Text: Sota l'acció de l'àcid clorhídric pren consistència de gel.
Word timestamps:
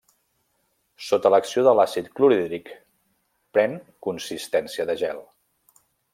Sota 1.07 1.31
l'acció 1.33 1.63
de 1.67 1.73
l'àcid 1.79 2.09
clorhídric 2.21 2.73
pren 3.59 3.77
consistència 4.09 4.89
de 4.93 4.99
gel. 5.05 5.25